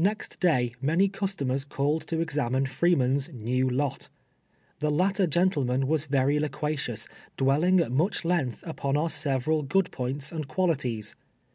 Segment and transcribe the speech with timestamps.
[0.00, 4.08] Next day many customers called to examine Free man's" new lot."
[4.78, 7.06] The latter gentleman was very loquacious,
[7.36, 11.16] dwelling at much length upon our several good points and qualities.